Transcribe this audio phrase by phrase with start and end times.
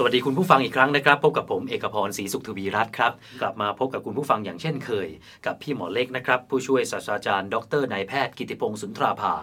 [0.00, 5.08] สวัสดีคุณผู้ฟังอีกครั้งนะครับ พบกับผมเอกพรศรีสุขทวีรัตน์ครับ กลับมาพบกับคุณผู้ฟังอย่างเช่นเคย
[5.46, 9.34] กับพี่หมอเล็กนะครับ ผู้ช่วยศาสตราจารย์ ดรนายแพทย์กิติพงศ์สุนทราภา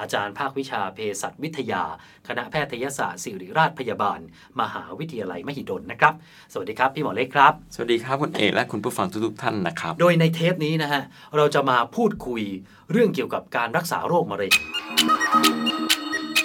[0.00, 1.84] อาจารย์ภาควิชาเภสัชวิทยา
[2.28, 4.20] คณะแพทยศาสตร์ศิริราชพยาบาล
[4.60, 6.14] มหาวิทยาลัยมหิดลนะครับ
[6.52, 11.02] สวัสดีครับพี่หมอเล็กครับ สวัสดีครับคุณเอกและคุณผู้ฟังทุกๆท่านนะครับ โดยในเทปนี้นะฮะ
[11.36, 12.42] เราจะมาพูดคุย
[12.90, 14.52] เรื่องเกี่ยวกับการรักษาโรคมะเร็ง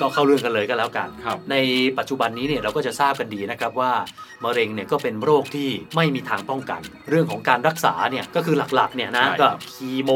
[0.02, 1.56] ก็เข้าเรื่องกันเลยก็แล้วกัน ครับ ใน
[1.98, 3.92] ปัจจุบันนี้เนี่ยเราก็จะทราบกันดีนะครับว่า
[4.44, 10.12] มะเร็งเนี่ยก็เป็นโรคที่ไม่มีทางป้องกัน เรื่องของการรักษาเนี่ยก็คือหลักๆเนี่ยนะใช่ก็คีโม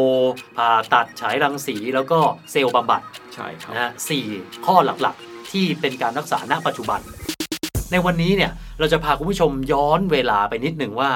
[0.58, 2.20] ผ่าตัดฉายรังสีแล้วก็
[2.52, 3.02] เซลล์บำบัด
[3.36, 4.26] ใช่ครับ นะฮะสี่
[4.66, 7.02] ข้อหลักๆ ที่เป็นการรักษาณปัจจุบัน
[7.92, 11.12] ในวันนี้เนี่ยเราจะพาคุณผู้ชมย้อนเวลาไปนิดหนึ่งว่า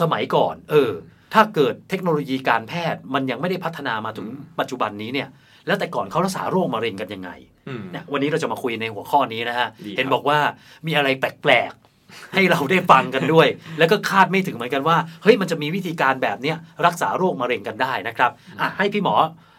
[0.00, 0.90] สมัยก่อนเออ
[1.34, 4.26] ถ้าเกิดเทคโนโลยีการแพทย์มันยังไม่ได้พัฒนามาถึง
[4.58, 5.28] ปัจจุบันนี้เนี่ย
[5.66, 10.38] แล้วแต่ก่อนเขารักษาโรคมะเร็งกันยังไงอืมเนี่ยวันนี้เราจะมาคุยในหัวข้อนี้นะฮะดีครับเห็นบอกว่า
[10.86, 13.46] มีอะไรแปลกๆ ให้เราได้ฟังกันด้วย
[13.78, 19.14] แล้วก็คาดไม่ถึงเหมือนกันว่า เฮ้ยมันจะมีวิธีการแบบเนี้ยรักษาโรคมะเร็งกันได้นะครับอะให้พี่หมอ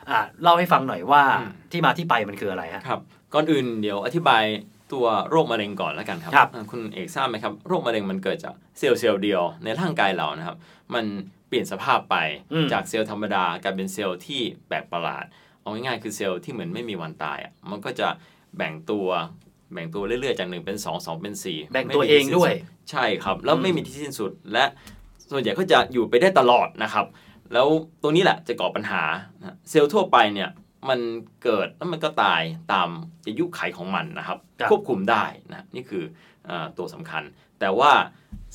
[0.09, 1.23] อะเล่าให้ฟังหน่อยว่า
[1.72, 3.00] ที่มาที่ไปมันคืออะไรฮะครับ
[3.34, 4.44] ก่อนอื่นเดี๋ยวอธิบาย
[4.94, 10.57] ตัวโรคมะเร็งก่อนแล้วกันครับครับอ่าคุณเอกทราบไหมครับโรคมะเร็งมันเกิดจากเซลล์เซลล์เดียวในร่างกายเรานะครับ
[10.94, 11.06] มัน
[11.47, 12.16] เปลี่ยนสภาพไป
[12.53, 15.25] อืมจากเซลล์ธรรมดากลายเป็นเซลล์ที่แปลกประหลาด
[15.62, 18.08] เอาง่ายๆคือเซลล์ที่เหมือนไม่มีวันตายอะมันก็จะ
[18.58, 19.08] แบ่งตัว
[19.74, 22.58] แบ่งตัวเรื่อยๆจากหนึ่งเป็นสองสองเป็นสี่แบ่งไม่ตัวมีเองที่สิ้นด้วยสุ
[22.90, 24.66] ใช่ครับ แล้วอืมไม่มีที่สิ้นสุดและ
[25.32, 27.06] ส่วนใหญ่ก็จะอยู่ไปได้ตลอดนะครับ
[27.54, 27.68] แล้ว
[28.02, 29.04] ตรงนี้แหละจะก่อปัญหา
[29.40, 30.50] นะเซลล์ทั่วไปเนี่ย
[30.90, 31.00] มัน
[31.44, 32.42] เกิดแล้วมันก็ตาย
[32.74, 32.90] ตาม
[33.26, 36.04] อายุไขของมันนะครับครับควบคุมได้นะนี่คือ
[36.50, 37.24] อาตัวสำคัญ
[37.60, 37.92] แต่ว่า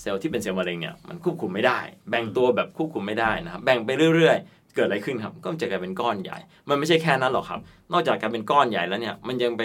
[0.00, 1.81] เซลล์ที่เป็นเซลล์มะเร็งเนี่ยมันควบคุมไม่ได้
[2.11, 6.38] แบ่งตัวแบบควบคุมไม่ได้นะครับแบ่งไปเรื่อยๆ เกิดอะไรขึ้นครับ ก็จะกลายเป็นก้อนใหญ่
[6.69, 7.60] มันไม่ใช่แค่นั้นหรอกครับ
[7.92, 9.62] นอกจากการเป็นก้อนใหญ่แล้วเนี่ย มันยังไป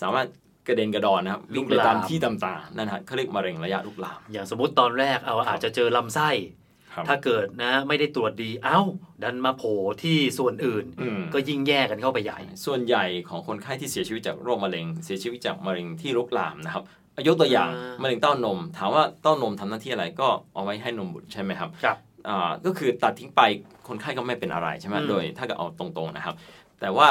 [0.00, 0.26] สามารถ
[0.68, 6.30] กระเด็นกระดอนนะครับวิ่งไปตามที่ต่างๆนั่นฮะเขาเรียกมะเร็งระยะลุกลาม อย่างสมมติตอนแรกเอาอาจจะเจอลำไส้
[6.94, 8.80] ครับถ้าเกิดนะไม่ได้ตรวจดีเอ้า
[9.22, 16.84] ดันมาโผล่ที่ส่วนอื่นอืมก็ยิ่งแย่กันเข้าไปใหญ่ ส่วนใหญ่ของคนไข้ที่เสียชีวิตจากโรคมะเร็ง เสียชีวิตจากมะเร็งที่ลุกลามนะครับ
[17.28, 22.11] ยกตัวอย่างอ่ามมะเร็งเต้านม ถามว่าเต้านมทำหน้าที่อะไรก็เอาไว้ให้นมบุตรใช่ไหมครับครับอ่า
[22.66, 23.42] ก็คือตัดทิ้งไป
[23.88, 26.34] คนไข้ก็ไม่เป็นอะไรใช่ไหมอืมโดยถ้าเกิดเอาตรงๆนะครับ
[26.80, 27.08] แต่ว่า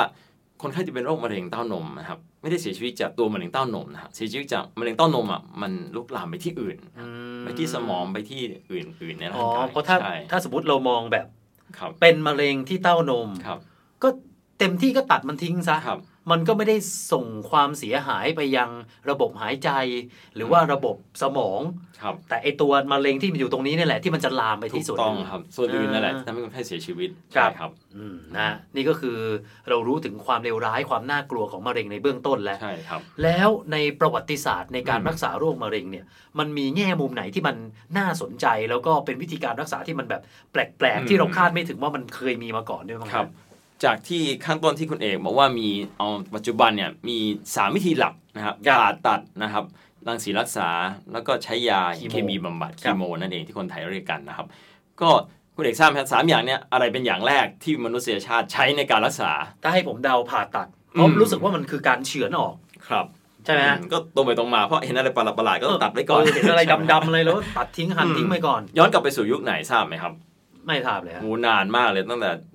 [0.62, 7.06] คนไข้ที่เป็นโรคมะเร็งเต้านมนะครับไม่ได้เสียชีวิตจากตัวมะเร็งเต้านมนะครับเสียชีวิตจากมะเร็งเต้านมอะมันลุกลามไปที่อื่นอื
[7.40, 11.28] มไปที่สมองไปที่อื่นๆในอ๋ร่าองกายเพราะถ้าใช่ถ้าสมมติเรามองแบบ
[11.78, 13.60] ครับเป็นมะเร็งที่เต้านมครับ
[14.04, 14.10] ก็
[14.60, 16.00] เต็มที่ก็ตัดมันทิ้งซะครับ
[16.32, 16.78] มันก็ไม่ได้
[17.12, 18.70] ส่งความเสียหายไปยัง
[19.10, 19.70] ระบบหายใจ
[20.36, 21.62] หรือว่าระบบสมอง
[22.02, 29.18] ครับแต่ไอตัวมะเร็งที่มันอยู่ตรงนี้นี่แหละที่มันจะลามไปถูที่กส่วนต้องอื่น ครับส่วนอื่นนั่นแหละอ่าทำให้คนไข้เสียชีวิตครับ ใช่ครับอืมนะนี่ก็คือ
[29.70, 36.06] เรารู้ถึงความเลวร้ายความน่ากลัวของมะเร็งในเบื้องต้นแล้ว ใช่ครับ แล้วในประวัติศาสตร์ในการอืม รักษาโรคมะเร็งเนี่ย
[36.40, 37.56] มันมีแง่มุมไหนที่มัน
[37.98, 40.22] น่าสนใจ แล้วก็เป็นวิธีการรักษาที่มันแบบ
[40.52, 43.28] แปลกๆ ที่เราคาดไม่ถึงว่ามันเคยมีมาก่อนด้วยมั้งครับ
[43.84, 49.64] จากที่ข้างต้นที่คุณเอกบอกว่ามีเอาปัจจุบันเนี่ยมี 3 วิธีหลักนะครับผ่าตัดนะครับ
[50.08, 50.70] รังสีรักษา
[51.12, 51.82] แล้วก็ใช้ยา
[52.12, 54.48] เคมีบำบัดคีโมนั่นเองที่คนไทยเรียกกันนะครับ
[55.02, 55.10] ก็
[55.56, 59.32] คุณเอกทราบไหมครับสามอย่างเนี้ยอะไรเป็นอย่างแรกที่มนุษยชาติใช้ในการรักษา
[59.64, 62.54] ถ้าให้ผมเดาผ่าตัดเพราะอืมรู้สึกว่ามันคือการเฉือนออก
[62.88, 63.06] ครับ
[63.46, 66.62] ใช่ไหมฮะก็ตรงไปตรงมาเพราะเห็นอะไรประหลาดๆก็ต้องตัดไว้ก่อนเเห็นอะไร
[66.92, 70.14] ดำๆอะไรแล้วตัดทิ้งหั่นทิ้งไปก่อน ย้อนกลับไปสู่ยุคไหนทราบไหมครับ
[70.68, 72.51] ไม่ทราบเลยฮะโหนานมากเลยตั้งแต่กว่า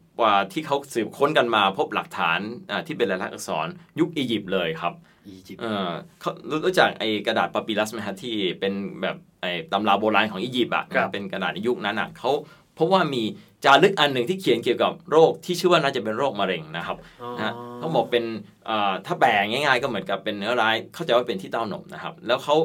[0.52, 2.40] ที่เขาสืบค้นกันมาพบหลักฐาน
[2.70, 3.66] อ่าที่เป็นลายลักษณ์อักษร
[4.00, 4.94] ยุคอียิปต์เลยครับ
[5.28, 5.90] อียิปต์เออ
[6.20, 8.72] เขารู้รู้จักไอ้กระดาษปาปิลัสไหมฮะที่เป็น
[9.02, 12.30] แบบไอ้ตำราโบราณของอียิปต์อะครับเป็นกระดาษในยุคนั้นอะเขา
[12.74, 13.22] เพราะว่ามี
[13.64, 18.24] จารึกอันหนึ่งที่เขียนเกี่ยวกับโรคที่ชื่อว่าน่าจะเป็นโรคมะเร็งนะครับอ๋อนะฮะเขาบอกเป็น
[18.68, 22.56] อ่าถ้าแปลง่าย ๆ ก็เหมือนกับเป็นเนื้อร้ายเข้าใจว่าเป็นที่เต้านมนะครับ แล้วเขา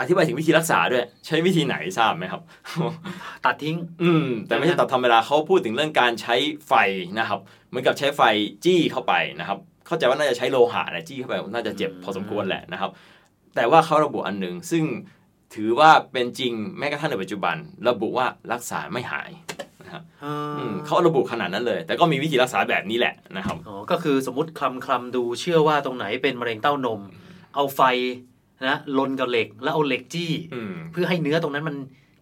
[0.00, 2.42] อธิบายถึงวิธีรักษาด้วย ใช้วิธีไหนทราบไหมครับ
[3.44, 6.34] ตัดทิ้ง อืม แต่ไม่ใช่ตัดธรรมดาเขาพูดถึงเรื่องการใช้
[6.68, 6.72] ไฟ
[7.18, 8.22] นะครับ เหมือนกับใช้ไฟ
[8.64, 12.90] จี้เข้าไปนะครับ เข้าใจว่าน่าจะใช้โลหะนะจี้เข้าไปน่าจะเจ็บพอสมควรแหละนะครับ
[13.56, 14.84] แต่ว่าเขาระบุอันหนึ่งซึ่ง
[15.54, 17.56] ถือว่าเป็นจริงแม้กระทั่งในปัจจุบัน
[17.88, 19.30] ระบุว่ารักษาไม่หาย
[19.84, 27.00] นะครับอ่าอืมเขาระบุขนาดนั้นเลย แต่ก็มีวิธีรักษาแบบนี้แหละนะครับอ๋อก็คือสมมติคลำคลำดูเชื่อว่าตรงไหนเป็นมะเร็งเต้านม
[27.54, 27.80] เอาไฟ
[28.64, 31.76] นะลนกับเหล็กแล้วเอาเหล็กจี้อืมเพื่อให้เนื้อตรงนั้นมัน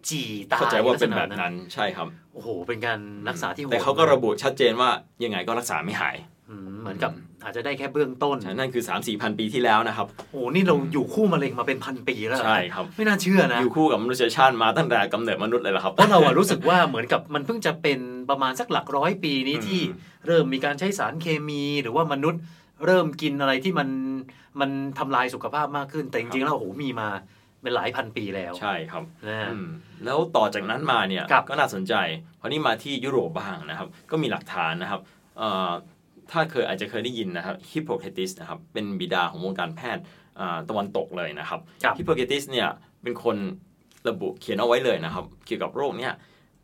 [0.09, 2.99] จี่ตายเข้าใจว่าเป็นลัแบกษณะบนั้นใช่ครับโอ้โห เป็นการ
[3.29, 4.89] รักษาที่โหดแต่เขาก็ระบุชัดเจนว่า
[5.23, 6.15] ยังไงก็รักษาไม่หาย
[6.49, 7.11] อืมเหมือนกับ
[7.43, 17.99] อาจจะได้แค่เบื้องต้นใช่นั่นคือ 3 4พันปีที่แล้วนะครับ โอ้โหนี่เราอยู่คู่มะเร็งมาเป็นพันปีแล้วเหรอใช่ครับ ไม่น่าเชื่อนะ อยู่คู่กับมนุษยชาติมาตั้งแต่กำเนิดมนุษย์เลยละครับ เพราะเราอะรู้สึกว่าเหมือนกับมันเพิ่งจะเป็น
[18.29, 19.81] ประมาณสักหลักร้อยปีนี้อืมที่
[20.27, 22.41] เริ่มมีการใช้สารเคมีหรือว่ามนุษย์
[22.85, 23.89] เริ่มกินอะไรที่มัน
[24.59, 24.69] มัน
[24.99, 27.09] ทำลายสุขภาพมากขึ้น แต่จริงๆแล้วโอ้โหมีมา
[27.61, 29.67] เป็นหลายพันปีแล้วใช่ครับนะอืม
[30.05, 31.93] แล้วต่อจากนั้นมาเนี่ยครับก็น่าสนใจ
[32.37, 35.01] เพราะนี่มาที่ยุโรปบ้างนะครับ ก็มีหลักฐานนะครับ
[35.37, 35.71] เอ่อ
[36.31, 40.03] ถ้าเคยอาจจะเคยได้ยินนะครับฮิปโปเคติสนะครับเป็นบิดาของวงการแพทย์
[40.39, 42.67] อ่าตะวันตกเลยนะครับครับ ฮิปโปเคติสเนี่ย
[43.03, 43.37] เป็นคน
[44.09, 46.13] ระบุเขียนเอาไว้เลยนะครับ เกี่ยวกับโรคเนี่ย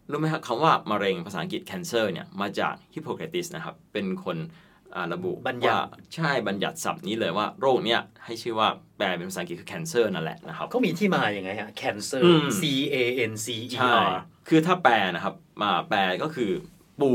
[0.09, 4.70] รู้ไหมครับคำว่ามะเร็งภาษาอังกฤษ cancer เนี่ยมาจากฮิปโปเคติสนะครับเป็นคนอ่า
[5.13, 8.67] ระบุบัญญัติว่าใช่บัญญัติศัพท์นี้เลยว่าโรคเนี่ยให้ชื่อว่า
[8.97, 12.61] แปลเป็นภาษาอังกฤษคือ cancer นั่นแหละนะครับเขามีที่มาอย่างไงฮะ cancer อืม C
[12.93, 12.95] A
[13.31, 14.13] N C E ใช่ R
[14.49, 16.51] คือถ้าแปลนะครับมาแปลก็คือ
[17.01, 17.11] ปู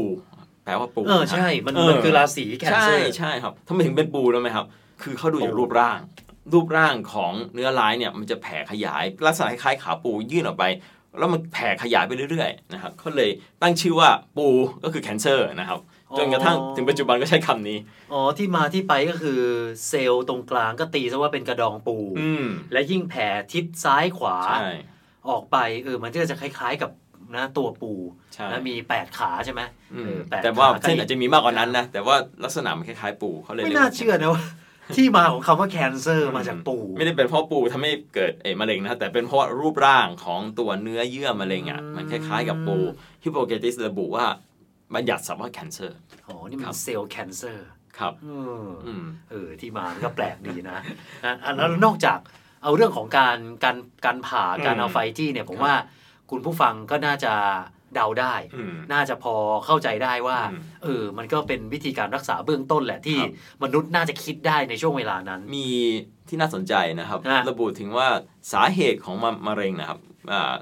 [0.64, 4.66] แปลว่าปูเออใช่ มันเออมันคือราศีใช่ cancer ใช่ครับทำไมถึงเป็นปูรู้ไหมครับ
[5.02, 5.98] คือเขาดูจากปูรูปร่าง
[6.52, 10.64] รูปร่างของเนื้อร้ายเนี่ยมันจะแผ่ขยายลักษณะคล้ายๆขาปูยื่นออกไป
[11.18, 13.30] แล้วมันแผ่ขยายไปเรื่อยๆนะครับเขาเลย
[13.62, 14.46] ตั้งชื่อว่าปู
[14.84, 15.80] ก็คือ cancer นะครับ
[16.18, 17.78] จนกระทั่งถึงปัจจุบันก็ใช้คำนี้
[18.12, 19.40] อ๋อ ที่มาที่ไปก็คือ
[19.88, 24.70] เซลล์ตรงกลางก็ตีซะว่าเป็นกระดองปูอืมและยิ่งแผ่ทิศซ้ายขวาใช่
[25.28, 26.90] ออกไปเออมันก็จะคล้าย ๆกับ
[27.36, 27.92] นะตัวปู
[28.34, 29.60] ใช่นะมี 8 ขาใช่ไหม
[29.94, 34.44] อืมเออปดแต่ว่าขเส้นอาจจะมีมากกว่านั้นนะ แต่ว่าลักษณะมันคล้ายๆปูเขาเลยไม่รียกน่าว่เชื่อนะว่า
[34.94, 42.76] ที่มาของคำว่า cancer มาจากปูไม่ได้เป็นเพราะปูทำให้เกิดเออมะเร็งนะแต่เป็นเพราะรูปร่างของตัวเนื้อเยื่อมะเร็งอะอืมมันคล้ายๆกับปู
[43.22, 44.26] ฮิปโปเกติสระบุว่า
[44.94, 45.92] บัญญัติศัพท์ว่า cancer
[46.28, 47.58] อ๋อนี่มัครันบเซลล์ cancer
[47.98, 48.28] ครับเอ
[48.62, 50.78] อออืมเออที่มามันก็แปลกดีนะ
[51.24, 52.18] อะอะแล้วนอกจาก
[52.62, 55.74] เอาเรื่องของการการการผ่าการอืมเอาไฟจี้เนี่ยผมครับว่า
[56.30, 57.32] คุณผู้ฟังก็น่าจะ
[57.94, 59.34] เดาได้อืมน่าจะพอ
[59.66, 63.30] เข้าใจได้ว่าอืมเออมันก็เป็นวิธีการรักษาเบื้องต้นแหละที่ครับ
[63.64, 65.68] มนุษย์น่าจะคิดได้ในช่วงเวลานั้น มี
[66.28, 68.08] ที่น่าสนใจนะครับฮะระบุถึงว่า
[68.52, 69.98] สาเหตุของมะมะเร็งนะครับ
[70.32, 70.54] อ่า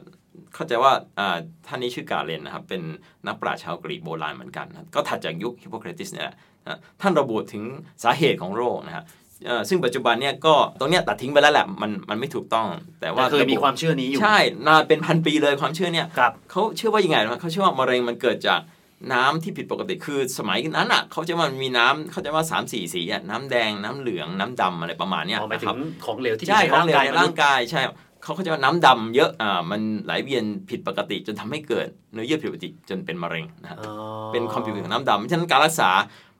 [0.55, 1.37] เข้าใจว่าอ่า
[1.67, 2.83] ท่านนี้ชื่อกาเลนนะครับ เป็น
[3.27, 6.37] นักปราชญ์ชาวกรีกโบราณเหมือนกันนะก็ถัดจากยุคฮิปโปเครติสเนี่ยแหละ
[6.67, 7.65] นะท่านระบุถึง
[8.05, 9.24] สาเหตุของโรคนะครับเอ่อ
[9.69, 12.67] ซึ่งปัจจุบันเนี่ยก็ตรงเนี้ยตัดทิ้งไปแล้วแหละมันมันไม่ถูกต้อง
[13.01, 18.61] แต่ว่าแต่เคยมีระบุความเชื่อนี้อยู่ใช่นานเป็นพันปีเลยความเชื่อเนี่ยครับเขาเชื่อว่ายังไงนะเขาเชื่อว่ามะเร็งมันเกิดจาก
[19.13, 27.83] น้ำที่ผิดปกติคือสมัยนั้นอะเขาจะว่ามันมีน้ำเขาจะว่าสามสี่สีอะน้ำแดงน้ำเหลืองน้ำดำอะไรประมาณเนี้ยอ๋อหมายถึนะครับงของเหลวที่ใช่ยู่ของเหลวในมร่านุษงย์กายใช่
[28.23, 33.93] เขาเขาจะว่าน้ำดำเยอะอ่ามันไหลเวียนผิดปกติจนทำให้เกิดเนื้อเยื่อผิดปกติจนเป็นมะเร็งนะฮะอ๋อ
[34.33, 35.91] เป็นความผิดปกติของน้ำดำเพราะฉะนั้นการรักษา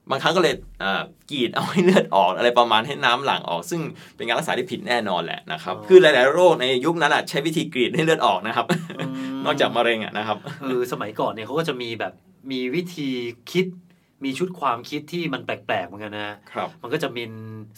[0.09, 0.53] บางครั้งก็เลย
[0.83, 3.81] อ่ากรีดเอาให้เลือดออกอะไรประมาณให้น้ำหลั่งออก ซึ่ง
[4.15, 8.65] เป็นการรักษาที่ผิดแน่นอนแหละนะครับคือหลาย ๆ โรคในยุคนั้นอะใช้วิธีกรีดให้เลือดออกนะครับ
[8.99, 9.07] อื
[9.37, 10.37] มนอกจากมะเร็งอะนะครับ
[10.69, 12.13] คือสมัยก่อนเนี่ยเขาก็จะมีแบบ
[12.51, 13.09] มีวิธี
[13.51, 13.65] คิด
[14.23, 17.23] มีชุดความคิดที่มันแปลก ๆ เหมือนกันนะครับ มันก็จะมี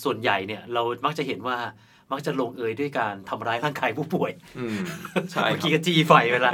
[0.04, 1.58] ส่วนใหญ่เนี่ยเรามักจะเห็นว่า
[2.12, 4.80] มักจะลงเอยด้วยการทำร้ายร่างกายผู้ป่วยอืม
[5.32, 6.54] ใช่เมื่อคกี้รับก็จี้ไฟไปละ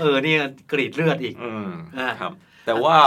[0.00, 0.40] เออเนี่ย
[0.72, 1.68] กรีดเลือดอีกอืม
[1.98, 2.32] อ่าครับ
[2.66, 2.98] แต่ว่า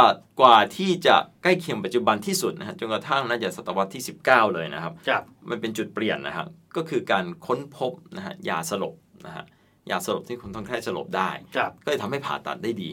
[0.41, 8.95] กว่าที่จะใกล้เคียงปัจจุบันที่สุดนะฮะจนกระทั่งน่าจะศตวรรษที่ 19 เลยนะครับครับมันเป็นจุดเปลี่ยนนะครับก็คือการค้นพบนะฮะยาสลบ
[9.25, 9.45] นะฮะ
[9.89, 12.89] ยาสลบที่คนคนไข้สลบได้ครับก็เลยทำให้ผ่าตัดได้ดี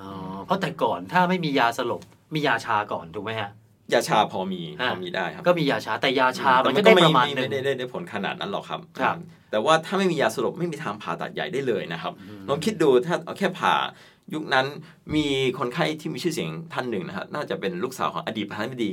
[0.00, 0.10] อ๋อ
[0.44, 2.02] เพราะแต่ก่อนถ้าไม่มียาสลบ
[2.34, 3.50] มียาชาก่อนถูกไหมฮะ
[3.92, 9.16] ยาชาพอมีอ่าพอมีได้ครับ ก็มียาชาแต่ยาชาแต่มันก็ได้ไม่ประมาณหไม่นึ่งได้ได้ได้ผลขนาดนั้นหรอกครับครับ
[9.50, 12.12] แต่ว่าถ้าไม่มียาสลบไม่มีทางผ่าตัดใหญ่ได้เลยนะครับ
[12.48, 13.74] ลองคิดดูถ้าเอาแค่ผ่า
[14.34, 14.66] ยุคนั้น
[15.14, 15.26] มี
[15.58, 18.90] คนไข้ที่มีชื่อเสียงท่านหนึ่งนะฮะน่าจะเป็นลูกสาวของอดีตประธานาธิบดี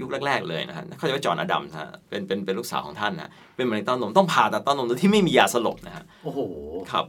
[0.00, 6.40] ยุคแรก ๆเลยนะฮะเขาเรียกว่าจอห์นอดัมส์ฮะเป็นเป็นเป็นลูกสาวของท่านนะเป็นมะเร็งเต้านมต้องผ่าตัดเต้านมโดยที่ไม่มียาสลบนะฮะโอ้โห
[6.92, 7.06] ครับ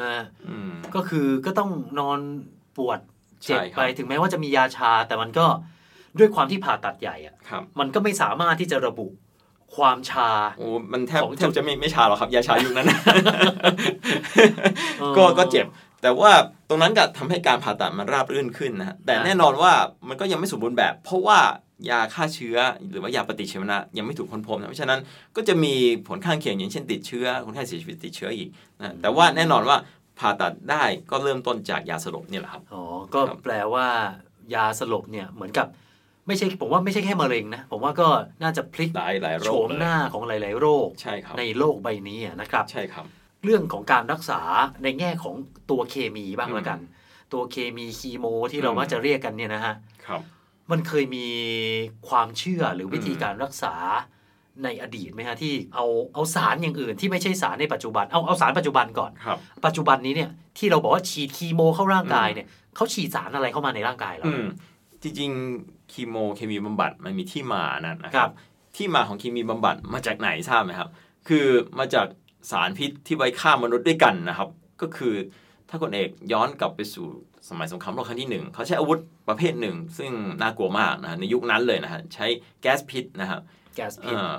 [0.00, 0.14] ฮะ
[0.48, 2.18] อืมก็คือก็ต้องนอน
[2.76, 2.98] ปวด
[3.44, 5.46] เจ็บใช่ครับไปถึงแม้ว่าจะมียาชา แต่มันก็
[6.18, 9.06] ด้วยความที่ผ่าตัดใหญ่อะครับมันก็ไม่สามารถที่จะระบุ
[9.76, 12.86] ความชาโอ้มันแทบของแทบจะไม่ไม่ชาหรอกครับ ยาชายุคนั้น
[15.00, 15.66] เออก็ก็เจ็บ
[16.02, 16.32] แต่ว่า
[16.68, 19.72] ตรงนั้นก็ทำให้การผ่าตัดมันราบรื่นขึ้นนะฮะแต่อ่าแน่นอนว่า
[20.08, 21.38] มันก็ยังไม่สมบูรณ์แบบ เพราะว่า
[21.90, 22.56] ยาฆ่าเชื้อ
[22.90, 25.00] หรือว่ายาปฏิชีวนะยังไม่ถูกค้นพบนะเพราะฉะนั้น
[25.36, 25.74] ก็จะมี
[26.08, 28.48] ผลข้างเคียงอย่างเช่นติดเชื้อคนไข้เสียชีวิตติดเชื้ออีก
[28.80, 29.76] นะแต่ว่าแน่นอนว่า
[30.18, 32.82] ผ่าตัดได้ก็เริ่มต้นจากยาสลบนี่แหละครับอ๋อ
[33.14, 33.86] ก็ครับแปลว่า
[34.54, 35.66] ยาสลบเนี่ยเหมือนกับ
[36.26, 38.08] ไไม่ใช่ผมว่าไม่ใช่แค่มะเร็งนะผมว่าก็
[38.42, 43.04] น่าจะพลิกหลายหลายโรโฉคมเลยหน้าของหลาย ๆ โรคใช่ครับในโลกใบนี้อะนะครับใช่ครับ
[43.44, 44.40] เรื่องของการรักษา
[44.82, 45.34] ในแง่ของ
[45.70, 46.78] ตัวเคมีบ้างอืมละกัน
[47.32, 49.74] ตัวเคมีคีโม ที่เราอืมมักจะเรียกกันเนี่ยนะฮะ
[50.06, 50.20] ครับ
[50.70, 51.26] มันเคยมี
[52.08, 53.74] ความเชื่อหรือวิธีอืมการรักษา
[54.64, 64.46] ในอดีตไหมฮะที่เอาเอาสารอย่างอื่นที่ไม่ใช่สารในปัจจุบันเอาเอาสารปัจจุบันก่อนครับปัจจุบันนี้เนี่ยที่เราบอกว่าฉีดคีโมเข้าร่างกายเนี่ยเขาฉีดสารอะไรเข้ามาในร่างกายเราอืม
[65.02, 68.34] จริงๆคีโมเคมีบำบัดมันมีที่มานั่นนะคครัรับบ
[68.76, 70.90] ที่มาของเคมีบำบัดมาจากไหนทราบไหมครับ
[71.28, 71.46] คือ
[71.78, 72.06] มาจาก
[72.50, 74.48] สารพิษที่ไว้ฆ่ามนุษย์ด้วยกันนะครับ
[74.82, 75.14] ก็คือ
[75.68, 77.06] ถ้าคุณเอกย้อนกลับไปสู่
[77.48, 82.26] สมัยสงครามโลกครั้งที่หนึ่งเขาใช้อาวุธประเภทหนึ่ง ซึ่งน่ากลัวมากนะในยุคนั้นเลยนะฮะใช้
[82.62, 83.40] แก๊สพิษนะครับ
[83.76, 84.32] แก๊สพิษเออ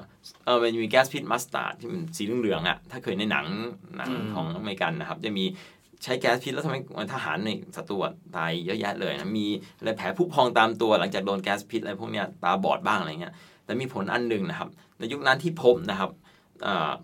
[0.45, 3.45] เออมันมีแก๊สพิษมัสตาร์ดที่มันสีเหลืองๆอะถ้าเคยในหนัง
[3.97, 5.45] หนังอืมของอเมริกันนะครับ จะมี
[6.03, 6.81] ใช้แก๊สพิษแล้วทำให้
[7.13, 13.33] ทหารในศัตรูอะตายเยอะแยะเลยนะมีอะไรแผลผุพองตามตัวหลังจากโดนแก๊สพิษอะไรพวกเนี้ยตาบอดบ้างอะไรเงี้ย
[13.65, 16.20] แต่มีผลอันหนึ่งนะครับ ในยุคนั้นที่พบนะครับอ่า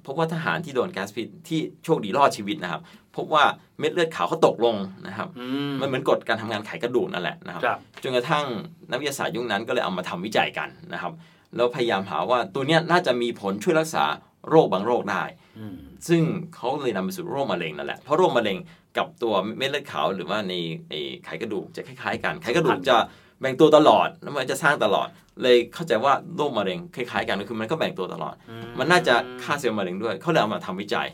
[0.05, 2.81] พบว่าทหารที่โดนแก๊สพิษที่โชคดีรอดชีวิตนะครับ
[3.17, 3.43] พบว่า
[3.79, 4.75] เม็ดเลือดขาวเขาตกลง
[5.07, 8.45] นะครับอืมมันเหมือนกฎการทำงานไขกระดูกนั่นแหละนะครับครับจนกระทั่ง
[8.91, 11.13] นักวิทยาศาสตร์ยุคนั้นก็เลยเอามาทำวิจัยกันนะครับ
[11.55, 14.05] แล้วพยายามหาว่าตัวเนี้ยน่าจะมีผลช่วยรักษา
[14.49, 15.23] โรคบางโรคได้
[15.59, 16.21] อืมซึ่ง
[16.55, 18.57] เขาเลยนำไปสู่โรคมะเร็งนั่นแหละ เพราะโรคมะเร็ง
[18.97, 20.53] กับตัวเม็ดเลือดขาวหรือว่าใน
[20.89, 22.97] ไอ้ไขกระดูกจะคล้ายๆกัน ไขกระดูกจะ
[23.41, 25.07] แบ่งตัวตลอดแล้วมันจะสร้างตลอด
[25.43, 28.35] เลยเข้าใจว่าโรคมะเร็งคล้ายๆกันก็คือมันก็แบ่งตัวตลอด
[28.79, 31.07] มันน่าจะฆ่าเซลล์มะเร็งด้วยเขาเลยเอามาทำวิจัย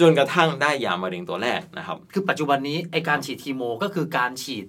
[0.00, 4.66] จนกระทั่งได้ยามะเร็งตัวแรกนะครับ คือปัจจุบันนี้ไอการฉีดคีโมก็คือการฉีด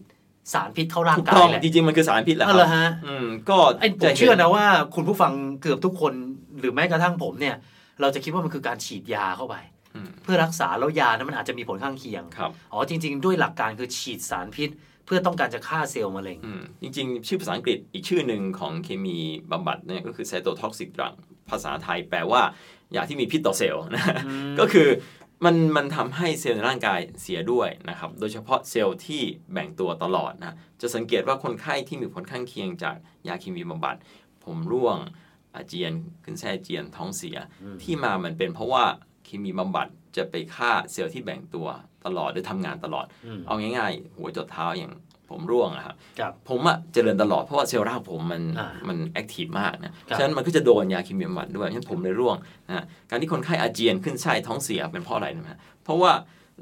[0.53, 6.13] สารพิษเข้าร่างถูกกาต้อยงแหละจริงๆมันคือสารพิษแหละคเอาเหรรัอบฮะอืมก็ไอ้ผมจะห็เชื่อนะว่าคุณผู้ฟังเกือบทุกคน
[6.59, 7.55] หรือแม้กระทั่งผมเนี่ย
[8.01, 9.55] เราจะคิดว่ามันคือการฉีดยาเข้าไป
[9.95, 14.69] อืมเพื่อรักษาแล้วยานั้นมันอาจจะมีผลข้างเคียงครับอ๋อจริง ๆ ด้วยหลักการคือฉีดสารพิษ
[15.07, 19.17] เพื่อต้องการจะฆ่าเซลล์มะเร็งอืมจริง ๆ ชื่อภาษาอังกฤษอีกชื่อหนึ่งของเคมี
[19.51, 21.13] บำบัดเนี่ยก็คือ cytotoxic drug
[21.49, 22.41] ภาษาไทยแปลว่า
[22.95, 24.03] ยาที่มีพิษต่อเซลล์นะ
[24.59, 24.87] ก็คือ
[25.45, 29.21] มันมันทำให้เซลล์ในร่างกายเสียด้วยนะครับ โดยเฉพาะเซลล์ที่
[29.53, 32.95] แบ่งตัวตลอดนะ จะสังเกตว่าคนไข้ที่มีผลข้างเคียงจาก
[33.27, 33.95] ยาเคมีบำบัด
[34.43, 34.97] ผมร่วง
[35.55, 35.91] อาเจียน
[36.23, 37.37] ขึ้นแส้อาเจียนท้องเสีย
[37.83, 38.83] ที่มามันเป็นเพราะว่า
[39.25, 39.87] เคมีบำบัด
[40.17, 41.67] จะไปฆ่าเซลล์ที่แบ่งตัว
[42.07, 44.93] ตลอดหรือทำงานตลอดอืมเอาง่ายๆ หัวจดเท้าอย่าง
[45.31, 52.35] ผมร่วงอะครับครับผมอะเจริญตลอดเพราะว่าเซลล์รากผมมันอ่ามัน active มากนะครับฉะนั้นมันก็จะโดนยาเคมีบำบัดด้วยฉะนั้นผมเลยร่วง
[52.67, 56.11] นะการที่คนไข้อาเจียนคลื่นไส้ท้องเสียเป็นเพราะอะไรนะฮะเพราะว่า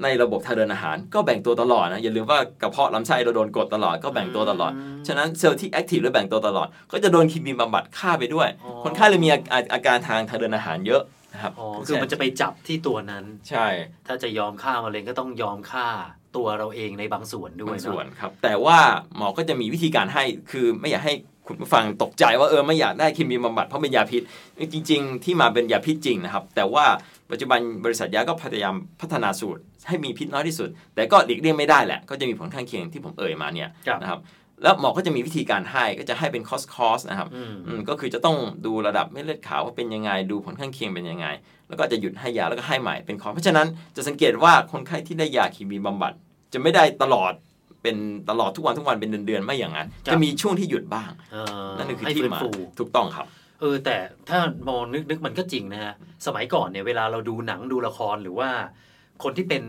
[0.02, 4.72] ในระบบทางเดินอาหารก็แบ่งตัวตลอดนะอย่าลืมว่ากระเพาะลำไส้เราโดนกดตลอดก็แบ่งตัวตลอด
[5.06, 11.02] ฉะนั้นเซลล์ที่ active และแบ่งตัวตลอด ก็จะโดนเคมีบำบัดฆ่าไปด้วยอ๋อคนไข้เลยมีอาอาอาการทางทางเดินอาหารเยอะ
[11.36, 13.66] นะครับอ๋อคือมันจะไปจับที่ตัวนั้น ใช่
[14.06, 15.88] ถ้าจะยอมฆ่ามะเร็งก็ต้องยอมฆ่า
[16.36, 18.78] ตัวเราเองในบางส่วนด้วยบางเนอะส่วนครับ แต่ว่า
[19.16, 21.14] หมอก็จะมีวิธีการให้คือไม่อยากให้
[21.46, 24.22] คุณผู้ฟังตกใจว่าเออไม่อยากได้เคมีบำบัดเพราะเป็นยาพิษ
[24.72, 26.84] จริง ๆ ที่มาเป็นยาพิษจริงนะครับ แต่ว่า
[27.30, 34.20] ปัจจุบันบริษัทยาก็พยายามพัฒนาสูตรให้มีพิษน้อยที่สุด แต่ก็หลีกเลี่ยงไม่ได้แหละ ก็จะมีผลข้างเคียงที่ผมเอ่ยมาเนี่ยครับนะครับ
[34.62, 38.36] แล้วหมอก็จะมีวิธีการให้ก็จะให้เป็นคอสคอสนะครับอืมอืมก็คือจะต้อง
[38.66, 41.26] ดูระดับเม็ดเลือดขาวว่าเป็นยังไงดูผลข้างเคียงเป็นยังไง
[41.68, 46.12] แล้วก็จะหยุดให้ยาแล้วก็ให้ใหม่เป็นคอร์สเพราะฉะนั้นจะสังเกตว่าคนไข้ที่ได้ยาเคมีบำบัด
[46.52, 47.32] จะไม่ได้ตลอด
[47.82, 47.96] เป็น
[48.30, 53.26] ตลอดทุกวันทุกวันเป็นเดือนๆไม่อย่างนั้นครับจะมีช่วงที่หยุดบ้างเออนั่นคือให้ที่ฟื้นมาฟูถูกต้องครับ
[53.60, 53.96] เออแต่
[54.28, 55.94] ถ้ามองนึกนึกมันก็จริงนะฮะ
[56.26, 58.50] สมัยก่อนเนี่ยเวลาเราดูหนังดูละครหรือว่า
[59.22, 59.62] คนที่เป็น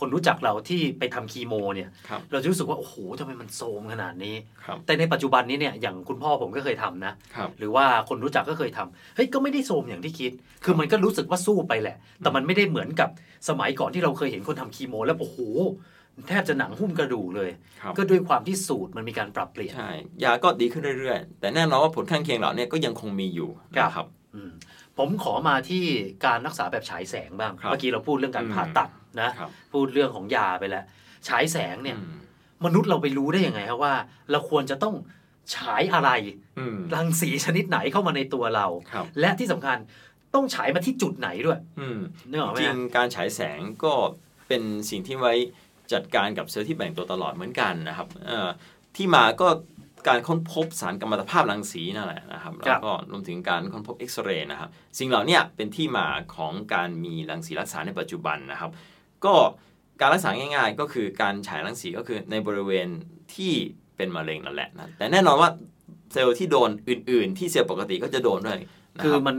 [0.00, 10.32] คนรู้จักเราที่ไปทำคีโมเนี่ยครับเราจะรู้สึกว่า โอ้โหทำไมมันโทรมขนาดนี้ครับแต่ในปัจจุบันนี้เนี่ยอย่างคุณพ่อผมก็เคยทำนะครับหรือว่าคนรู้จักก็เคยทำเฮ้ยก็ไม่ได้โทรมอย่างที่คิด
[10.64, 13.08] คือมันก็รู้สึกว่าสู้ไปแหละ แต่มันไม่ได้เหมือนกับ
[13.48, 15.38] สมัยก่อนที่เราเคยเห็นคนทำคีโม แล้วโอ้โห
[16.28, 17.50] แทบจะหนังหุ้มกระดูกเลย
[17.82, 19.90] ครับก็ด้วยความที่สูตรมันมีการปรับเปลี่ยนใช่
[20.24, 24.52] ยาก็ดีขึ้นเรื่อยๆ แต่แน่นอนว่าผลข้างเคียงเหล่านี้ก็ยังคงมีอยู่ครับนะครับอืม
[24.98, 25.84] ผมขอมาที่
[26.26, 28.90] การรักษาแบบฉายแสงบ้างครับเมื่อกี้เราพูดเรื่องการอืมผ่าตัด
[29.20, 30.84] นะครับพูดเรื่องของยาไปแล้ว
[31.28, 32.16] ฉายแสงเนี่ยอืม
[32.64, 33.94] มนุษย์เราไปรู้ได้ยังไงครับว่า
[34.30, 34.94] เราควรจะต้อง
[35.54, 36.10] ฉายอะไร
[36.58, 39.78] อืมรังสีชนิดไหนเข้ามาในตัวเราครับและที่สำคัญ
[40.34, 41.98] ต้องฉายมาที่จุดไหนด้วยอืม
[42.30, 43.92] นึกออกไหมจริฮะงการฉายแสงก็
[44.48, 45.34] เป็นสิ่งที่ไว้
[45.92, 48.48] จัดการกับเซลล์ที่แบ่งตัวตลอดเหมือนกันนะครับเอ่อ
[48.96, 49.48] ที่มาก็
[50.08, 58.70] การค้นพบสารกัมมันตภาพรังสีนั่นแหละนะครับ แล้วก็รวมถึงการค้นพบเอ็กซเรย์นะครับ สิ่งเหล่าเนี้เป็นที่มาของการมีรังสีรักษาในปัจจุบันนะครับ
[59.24, 59.34] ก็
[60.00, 62.88] การรักษาง่ายๆ ก็คือการฉายรังสีก็คือในบริเวณ
[63.34, 63.52] ที่
[63.96, 65.50] เป็นมะเร็งนั่นแหละนะแต่แน่นอนว่า
[66.12, 68.60] เซลล์ที่โดนอื่น ๆ ที่เซลล์ปกติก็จะโดนด้วย
[68.96, 69.36] นะคือรับมัน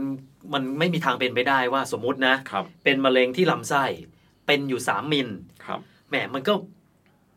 [0.52, 3.84] มันไม่มีทางเป็นไปได้ว่าสมมุตินะครับเป็นมะเร็งที่ลำไส้
[4.46, 5.28] เป็นอยู่สามมิล
[5.64, 6.54] ครับแหมมันก็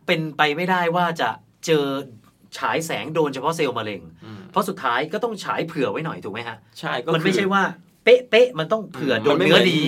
[0.07, 1.29] เป็นไปไม่ได้ว่าจะ
[1.65, 1.85] เจอ
[2.57, 7.63] ฉายแสงโดนเฉพาะเซลล์มะเร็งอืมเพราะสุดท้ายก็ต้องฉายเผื่อไว้หน่อยถูกไหมฮะใช่ก็มันคือไม่ใช่ว่า
[8.03, 9.79] เป๊ะเป๊ะๆมันต้องเผื่อโดนมัไม่เนื้อหมืดี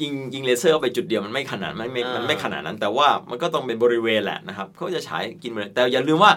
[0.00, 6.32] ยิงยิงเลเซอร์เข้าไปจุดเดียวมันไม่ขนาดมันไม่อ่ามัมันไม่ขนาดนั้น แต่ว่ามันก็ต้องเป็นบริเวณแหละนะครับเขาจะฉายกินมะเร็งแต่อย่าลืมว่า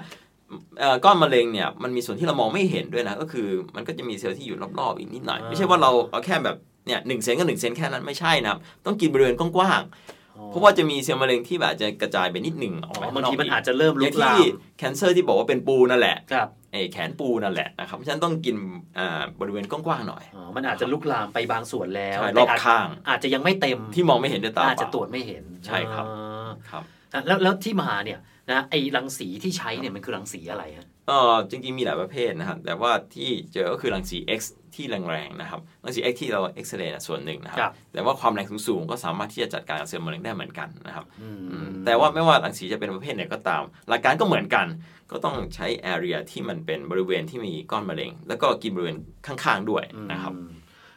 [0.80, 14.38] เอ่อก้อนมะเร็งเนี่ยมันมีส่วนที่เรามองไม่เห็นด้วยนะก็คือ มันก็จะมีเซลล์ที่อยู่รอบๆอีกนิดหน่อยอ่าไม่ใช่ว่าเราเอาแค่แบบเนี่ยหนึ่งเซนก็หนึ่งเซนแค่นั้นไม่ใช่นะครับต้องกินบริเวณกว้างๆ เพราะว่าจะมีเซลล์มะเร็งที่แบบจะกระจายไปนิดหนึ่งออ๋อกอไปบางข้ทีกมันอาจจะเริ่มอลุย่างกที่ลาม
[14.78, 18.56] แคนเซอร์ที่บอกว่าเป็นปูนั่นแหละครับไอ้แขนปูนั่นแหละนะครับเพราะฉะนั้นต้องกิน
[19.00, 26.84] อ่าบริเวณกว้างๆหน่อยอ๋อมันอาจจะลุกลามไปบางส่วนแล้วใช่รแต่อบอาจข้าง อาจจะยังไม่เต็มที่มองไม่เห็นด้วยตาอาจจะเปล่ตรวจไม่เห็นใช่ครับอ่าครับ
[27.28, 28.20] แล้วแล้วที่มาเนี่ย
[28.52, 34.42] นะไอ้รังสีที่ใช้เนี่ยมันคือรังสีอะไรฮะ เออจริงๆมีหลายประเภทนะครับ แต่ว่าที่เจอก็คือรังสี X
[34.76, 44.68] ที่แรงๆนะครับรังสี X ที่เราเอ็กซเรย์ส่วนหนึ่งนะคครัรับบแต่ว่าความแรงสูงๆก็สามารถที่จะจัดการกับเซลล์มะเร็งได้เหมือนกันนะครับอืมอืมแต่ว่าไม่ว่ารังสีจะเป็นประเภทไหนก็ตาม หลักการก็เหมือนกัน
[45.12, 48.98] ก็ต้องใช้ area ที่มันเป็นบริเวณที่มีก้อนมะเร็ง แล้วก็กินบริเวณ
[49.28, 50.50] ข้างๆด้วยนะครับอืม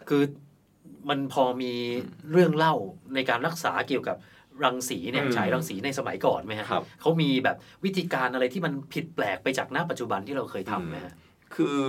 [0.09, 0.23] คือ
[1.09, 1.73] มันพอมี
[2.31, 2.75] เรื่องเล่า
[3.14, 4.16] ในการรักษาเกี่ยวกับ
[4.64, 11.14] รังสีเนี่ยอืมฉายรังสีในสมัยก่อนไหมฮะครับเขามีแบบวิธีการอะไรที่มันผิดแปลกไปจากหน้าปัจจุบันที่เราเคยทำไหมฮะ
[11.54, 11.81] คือ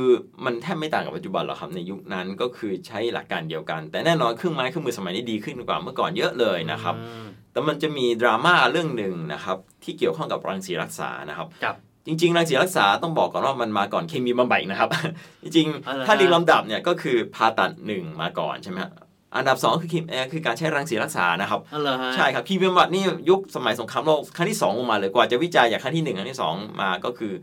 [0.46, 11.76] มันแทบไม่ต่างกับปัจจุบันหรอกครับในยุคนั้นก็คือใช้หลักการเดียวกัน แต่แน่นอนเครื่องไม้เครื่องมือสมัยนี้ดีขึ้นกว่าเมื่อก่อนเยอะเลยนะครับอืมแต่มันจะมีดราม่าเรื่องหนึ่งนะครับที่เกี่ยวข้องกับรังสีรักษานะครับครับ
[12.08, 14.90] จริงๆรังสีรักษาต้องบอกก่อนว่ามันมาก่อนเคมีบำบัดอีกนะครับ
[15.44, 18.92] จริงอะไรๆถ้าฮะเรียงลำดับเนี่ยก็คือผ่าตัดหนึ่งมาก่อนใช่ไหมฮะ
[19.36, 27.34] อันดับสองคือเคมีเอ่อคือการใช้รังสีรักษานะครับอ๋อเหรอฮะใช่ครับเคมีบำบัดนี่ยุคสมัยสงครามโลกครั้งที่สองลงมาเลยกว่าจะวิจัยจากครั้งที่หนึ่งครั้งที่สองมาก็คือ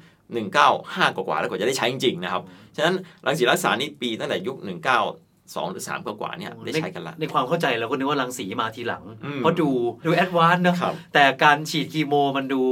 [0.54, 2.42] 195 กว่าๆแล้วกว่าจะได้ใช้จริงๆนะครับ
[2.76, 2.94] ฉะนั้น
[3.26, 4.56] รังสีรักษานี่ปีตั้งแต่ยุค
[5.10, 12.62] 192หรือ3กว่าๆเนี่ยได้ใช้กันละในความเข้าใจเราก็นึกว่ารังสีมาทีหลังอืมเพราะดดู advance เนอะครับแต่การฉีดคีโมมันดู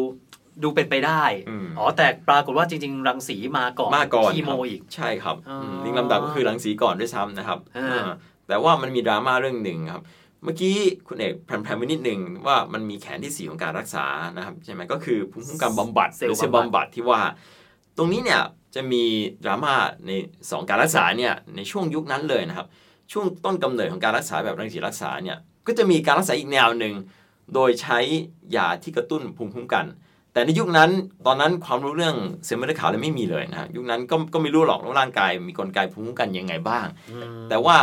[0.63, 8.09] ดูเป็นไปได้อืมอ๋อแต่ปรากฏว่าจริง ๆ รังสีมาก่อนมาก่อนคีโมครับอีกใช่ครับอ๋ออืมเรียงลำดับก็คือรังสีก่อนด้วยซ้ำนะครับอ่าเออ
[8.49, 10.05] แต่ว่ามันมีดราม่าเรื่องหนึ่งครับ
[10.45, 10.77] เมื่อกี้
[11.07, 14.07] คุณเอกแพลมๆไปนิดหนึ่งว่ามันมีแขนที่ 4 ของการรักษา
[14.37, 17.21] นะครับใช่ไหมก็คือภูมิคุ้มกันบำบัดหรือเซลล์บำบัดที่ว่า
[17.97, 18.43] ตรงนี้เนี่ย
[18.75, 19.05] จะมี
[19.45, 19.75] ดราม่า
[20.07, 22.67] ใน 2 การรักษาเนี่ยในช่วงยุคนั้นเลยนะครับ
[23.13, 26.95] ช่วงต้นกำเนิดของการรักษาแบบรังสีรักษาเนี่ยก็จะมีการรักษาอีกแนวหนึ่ง
[27.55, 27.99] โดยใช้
[28.57, 29.87] ยาที่กระตุ้นภูมิคุ้มกัน
[30.33, 30.91] แต่ในยุคนั้น
[31.27, 36.87] ตอนนั้นความรู้เรื่องเซลล์เม็ดเลือดขาวเลยไม่มีเลยนะฮะยุคนั้นก็ก็ไม่รู้หรอกว่าร่างกายมีกลไกภูมิคุ้มกันยังไงบ้าง
[37.51, 37.77] แต่ว่า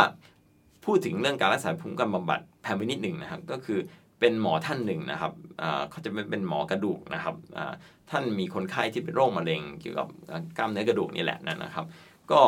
[0.86, 3.78] พูดถึงเรื่องการรักษาภูมิคุ้มกันบำบัดแพมไปนิดหนึ่งนะครับ ก็คือ
[4.20, 7.72] เป็นหมอท่านหนึ่งนะครับอ่าเขาจะเป็นเป็นหมอกระดูกนะครับอ่า
[8.10, 10.08] ท่านมีคนไข้ที่เป็นโรคมะเร็งเกี่ยวกับ
[10.58, 11.84] กล้ามเนื้อกระดูกนี่แหละนะครับ
[12.30, 12.40] ก็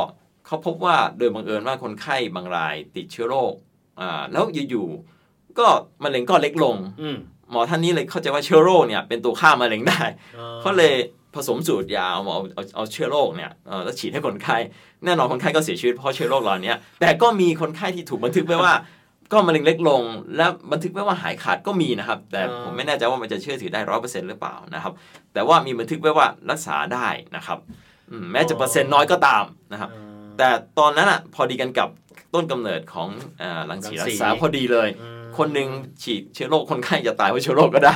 [0.46, 3.52] เขาพบว่าโดยบังเอิญว่าคนไข้บางรายติดเชื้อโรค
[4.00, 5.66] อ่าแล้วอยู่ๆก็
[6.04, 7.16] มะเร็งก็เล็กลงอืม
[7.50, 10.00] หมอท่านนี้เลยเข้าใจว่าเชื้อโรคเนี่ยเป็นตัวฆ่ามะเร็งได้
[10.60, 10.94] เขาเลย
[11.34, 14.56] ผสมสูตรยาเอาเอาเอาเอาเชื้อโรคเนี่ยเอ่อแล้วฉีดให้คนไข้
[15.04, 18.74] แน่นอนคนไข้ก็เสียชีวิตเพราะเชื้อโรคเหล่านี้แต่ก็มีคนไข้ที่ถูกบันทึกไว้ว่า
[19.32, 20.02] ก็มะเร็งเล็กลง
[20.36, 24.92] และบันทึกไว้ว่าหายขาดก็มีนะครับ แต่อ่าผมไม่แน่ใจว่ามันจะเชื่อถือได้ร้อยเปอร์เซ็นต์หรือเปล่านะครับ
[25.34, 27.58] แต่ว่ามีบันทึกไว้ว่ารักษาได้นะครับ
[28.10, 29.90] อืมแม้จะเปอร์เซ็นต์น้อยก็ตามนะครับ
[30.38, 31.88] แต่ตอนนั้นอะพอดีกันกับ
[32.34, 35.68] ต้นกำเนิดของเอ่อรังสีรัรังสีกษาพอดีเลยอืม คนหนึ่ง
[36.02, 37.94] ฉีดเชื้อโรคคนไข้จะตายเพราะเชื้อโรคก็ได้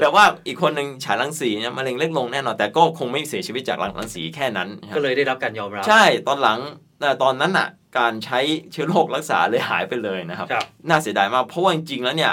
[0.00, 6.58] แต่ว่าอีกคนหนึ่งฉายรังสีเนี่ยมะเร็งเล็กลงแน่นอน แต่ก็คงไม่เสียชีวิตจากรังสีแค่นั้นนะครับก็เลยได้รับการยอมรับ ใช่ตอนหลัง
[7.00, 8.38] แต่ตอนนั้นอะการใช้
[8.72, 12.32] เชื้อโรครักษาเลยหายไปเลยนะครับครับน่าเสียดายมากเพราะว่าจริงๆแล้วเนี่ย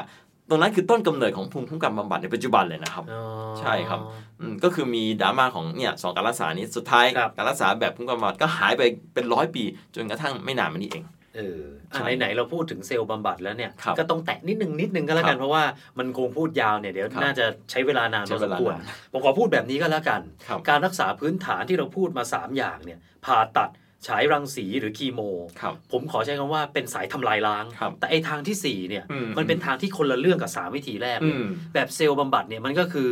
[0.50, 3.22] ตรงนั้นคือต้นกำเนิดของภูมิคุ้มกันบำบัดในปัจจุบันเลยนะครับอ๋อ
[3.60, 4.00] ใช่ครับ
[4.40, 8.82] อืมก็คือมีดราม่าของเนี่ยสองการรักษานี้สุดท้ายครับการรักษาแบบภูมิคุ้มกันบำบัดก็หายไป
[9.14, 9.64] เป็นร้อยปี
[9.96, 11.04] จนกระทั่งไม่นานมานี้เอง
[11.40, 11.62] เออ
[11.96, 15.64] ใช่อะไหนๆเราพูดถึงเซลล์บำบัดแล้วเนี่ยครับก็ต้องแตะนิดนึงนิดนึงก็แล้วกัครันบเพราะว่า
[16.00, 23.70] มันคงพูดยาวเนี่ยเดี๋ยวครับน่าจะใช้เวลานานพใช้อเวสมลาควรนานผมขอพูดแบบนี้ก็แล้วกันครับการรักษาพื้นฐานที่เราพูดมา 3 อย่างเนี่ยผ่าตัด
[24.08, 25.22] ฉายรังสีหรือคีโม
[25.62, 33.12] ครับผมขอใช้คำว่าเป็นสายทำลายล้างครับแต่ไอ้ทางทีสี่ 4 เนี่ยอืมมันเป็นทางที่คนละเรื่องกับสามวิธีแรกอืมเลยแบบเซลล์บำบัดเนี่ยมันก็คือ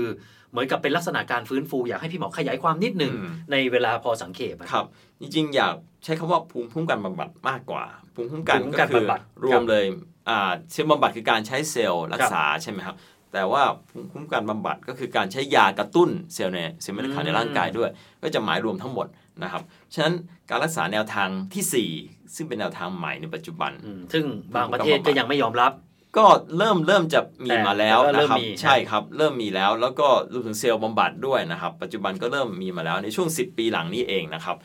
[0.51, 4.85] เหมือนกับเป็นลักษณะการฟื้นฟูอยากให้พี่หมอขยายความนิดหนึ่งอืมในเวลาพอสังเขปอะครับ
[5.21, 7.83] จริงๆ อยากใช้คำว่าภูมิคุ้มกันบำบัดมากกว่า
[8.15, 9.85] ภูมิคุ้มกันภูมิคุ้มกันก็คือบำบัดรวมเลย
[10.29, 12.95] อ่าเซลล์บำบัดคือการใช้เซลล์รักษาใช่ไหมครับ
[13.33, 17.89] แต่ว่าภูมิคุ้มกันบำบัดก็คือการใช้ยากระตุ้นเซลล์ในเซลล์เม็ดเลือดขาวในร่างกายด้วย
[18.21, 19.07] ก็จะหมายรวมทั้งหมด
[19.43, 19.63] นะครับ
[19.93, 20.13] ฉะนั้น
[20.49, 25.71] การรักษาแนวทางทีสี่4 ซึ่งเป็นแนวทางใหม่ในปัจจุบันอืมซึ่งบางประเทศก็ยังไม่ยอมรับ
[26.17, 26.25] ก็
[26.57, 34.55] เริ่มเริ่มจะมีแต่มาแล้วแต่ก็เริ่นะมครับมีใช่ครับ เริ่มมีแล้ว แล้วก็รวมถึงเซลล์บำบัดด้วยนะครับ ปัจจุบันก็เริ่มมีมาแล้วในช่วง 10 ปีหลังนี้เองนะครับ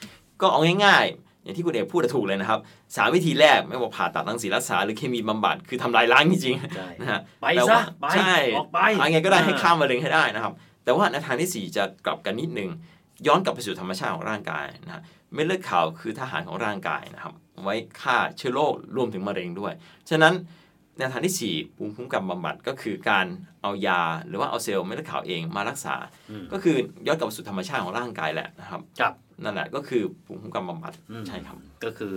[0.41, 2.61] ก็เอาง่ายๆ อย่างที่คุณเอกพูดถูกเลยนะครับ
[2.97, 10.53] สามวิธีแรกไม่ว่าผ่าตัดรังสีรักษาหรือเคมีบำบัดคือทำลายล้างจริงใช่ๆนะฮะไปแต่ซะว่าไปใช่ออกไปอะไรไงก็ได้ให้อ่าข้ามมะเร็งให้ได้นะครับ
[10.85, 12.71] แต่ว่าในทางที่ 4 จะกลับกันนิดนึง
[13.27, 15.03] ย้อนกลับไปสู่ธรรมชาติของร่างกายนะฮะ
[15.35, 19.73] เม็ดเลือดขาวคือทหารของร่างกายนะครับ ไว้ฆ่าเชื้อโรครวมถึงมะเร็งด้วย
[20.11, 20.35] ฉะนั้น
[20.99, 23.27] แนวทางที่ 4 ภูมิคุ้มกันบำบัดก็คือการ
[23.63, 25.95] เอายาหรือว่าเอาเซลล์เม็ดเลือดขาวเองมารักษา
[26.31, 26.77] อืมก็คือ
[27.07, 32.17] ย้อนกลับสู่ธรรมชาติของร่างกายแหละนะครับครับนั่นแหละก็คือภูมิคุ้มกันบำบัดอืมใช่ครับ ก็คือ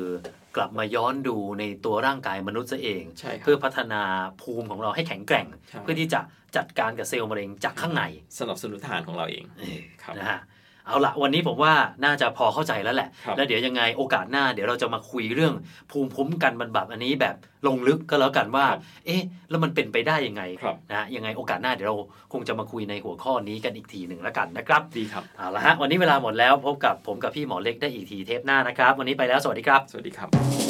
[0.55, 4.01] กลับมาย้อนดูในตัวร่างกายมนุษย์ซะเองใช่ครับเพื่อพัฒนา
[4.41, 6.19] ภูมิของเราให้แข็งแกร่งใช่เพื่อที่จะ
[6.57, 8.03] จัดการกับเซลล์มะเร็งจากข้างใน
[8.39, 10.39] สนับสนุนทหารของเราเองเออครับนะฮะ
[10.87, 11.73] เอาละวันนี้ผมว่า
[12.05, 15.53] น่าจะพอเข้าใจแล้วแหละครับแล้วเดี๋ยวยังไงโอกาสหน้าเดี๋ยวเราจะมาคุยเรื่อง
[15.91, 17.35] ภูมิคุ้มกันบรรบับอันนี้แบบ
[17.67, 18.65] ลงลึกก็แล้วกันว่า
[19.05, 21.95] เอ๊ะ แล้วมันเป็นไปได้ยังไงครับนะฮะยังไงโอกาสหน้าเดี๋ยวเรา
[22.33, 30.64] คงจะมาคุยในหัวข้อนี้กันอีกทีหนึ่งแล้วกันนะครับดีครับเอาละฮะวันนี้เวลาหมดแล้วพบกับผมกับพี่หมอเล็กได้อีกทีเทปหน้านะครับ วันนี้ไปแล้วสวัสดีครับ สวัสดีครับ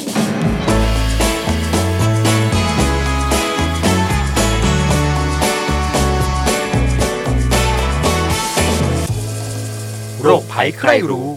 [10.28, 11.28] โรคภัยใครรู้